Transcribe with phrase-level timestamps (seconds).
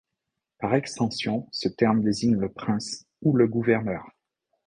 [0.57, 4.03] Par extension, ce terme désigne le prince ou le gouverneur.